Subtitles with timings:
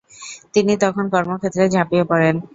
[0.53, 2.35] তিনি তখন কর্মক্ষেত্রে ঝাপিয়ে পড়েন।